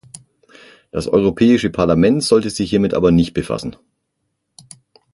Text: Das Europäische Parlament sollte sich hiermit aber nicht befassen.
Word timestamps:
Das 0.89 1.07
Europäische 1.07 1.69
Parlament 1.69 2.23
sollte 2.23 2.49
sich 2.49 2.71
hiermit 2.71 2.95
aber 2.95 3.11
nicht 3.11 3.35
befassen. 3.35 3.75